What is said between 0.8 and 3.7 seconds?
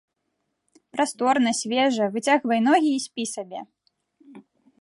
Прасторна, свежа, выцягвай ногі і спі сабе.